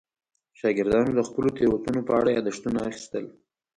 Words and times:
شاګردانو 0.59 1.11
د 1.15 1.19
خپلو 1.27 1.49
تېروتنو 1.57 2.01
په 2.07 2.13
اړه 2.19 2.29
یادښتونه 2.31 2.79
اخیستل. 2.89 3.25